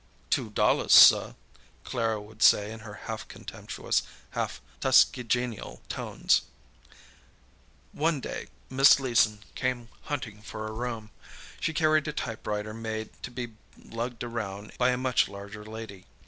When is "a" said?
10.67-10.71, 12.07-12.13, 14.89-14.97